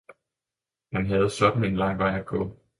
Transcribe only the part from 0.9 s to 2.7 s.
Han havde sådan en lang vej at gå.